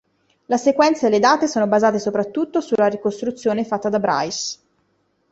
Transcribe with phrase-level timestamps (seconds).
[0.47, 4.57] La sequenza e le date sono basate soprattutto sulla ricostruzione fatta da Bryce.